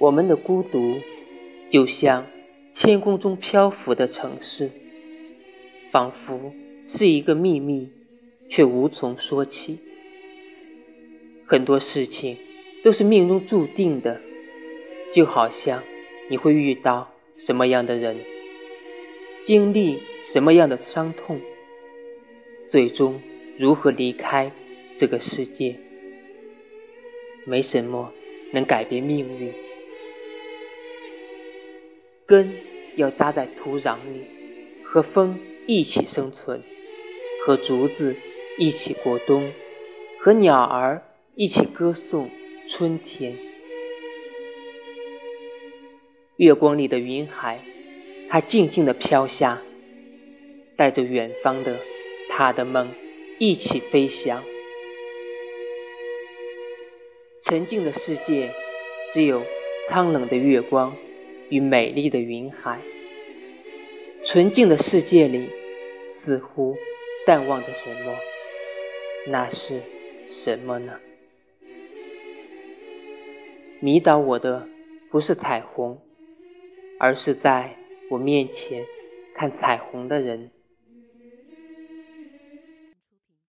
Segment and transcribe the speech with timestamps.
[0.00, 1.00] 我们的孤独，
[1.70, 2.26] 就像
[2.72, 4.70] 天空中漂浮的城市，
[5.90, 6.52] 仿佛
[6.86, 7.90] 是一个秘密，
[8.48, 9.80] 却无从说起。
[11.46, 12.36] 很多事情
[12.84, 14.20] 都是命中注定的，
[15.12, 15.82] 就好像
[16.28, 18.18] 你会遇到什么样的人，
[19.42, 21.40] 经历什么样的伤痛，
[22.68, 23.20] 最终
[23.58, 24.52] 如何离开
[24.96, 25.74] 这个世界，
[27.44, 28.12] 没什么
[28.52, 29.52] 能改变命运。
[32.28, 32.52] 根
[32.96, 34.26] 要扎在土壤里，
[34.84, 36.62] 和风一起生存，
[37.46, 38.16] 和竹子
[38.58, 39.50] 一起过冬，
[40.20, 41.02] 和鸟儿
[41.34, 42.28] 一起歌颂
[42.68, 43.34] 春天。
[46.36, 47.60] 月光里的云海，
[48.28, 49.62] 它静静地飘下，
[50.76, 51.78] 带着远方的
[52.28, 52.90] 他的梦
[53.38, 54.44] 一起飞翔。
[57.42, 58.52] 沉静的世界，
[59.14, 59.42] 只有
[59.88, 60.94] 苍冷的月光。
[61.50, 62.80] 与美丽的云海，
[64.24, 65.48] 纯净的世界里，
[66.12, 66.76] 似乎
[67.26, 68.14] 淡忘着什么。
[69.26, 69.82] 那是
[70.26, 71.00] 什么呢？
[73.80, 74.68] 迷倒我的
[75.10, 76.00] 不是彩虹，
[76.98, 77.76] 而是在
[78.10, 78.84] 我面前
[79.34, 80.50] 看彩虹的人。